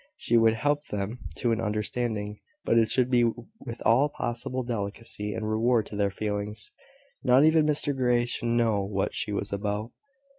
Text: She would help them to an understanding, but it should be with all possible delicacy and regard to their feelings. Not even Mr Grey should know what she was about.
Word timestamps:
She 0.17 0.35
would 0.35 0.55
help 0.55 0.87
them 0.87 1.19
to 1.35 1.51
an 1.51 1.61
understanding, 1.61 2.39
but 2.65 2.75
it 2.75 2.89
should 2.89 3.11
be 3.11 3.23
with 3.23 3.83
all 3.85 4.09
possible 4.09 4.63
delicacy 4.63 5.31
and 5.35 5.47
regard 5.47 5.85
to 5.89 5.95
their 5.95 6.09
feelings. 6.09 6.71
Not 7.23 7.45
even 7.45 7.67
Mr 7.67 7.95
Grey 7.95 8.25
should 8.25 8.47
know 8.47 8.83
what 8.83 9.13
she 9.13 9.31
was 9.31 9.53
about. 9.53 9.91